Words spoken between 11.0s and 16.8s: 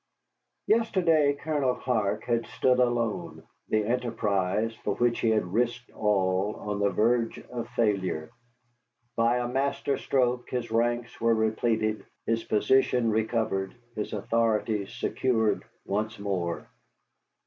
were repleted, his position recovered, his authority secured once more.